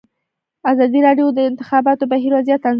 ازادي 0.71 0.99
راډیو 1.07 1.27
د 1.33 1.33
د 1.37 1.39
انتخاباتو 1.49 2.09
بهیر 2.11 2.31
وضعیت 2.37 2.59
انځور 2.61 2.63
کړی. 2.63 2.69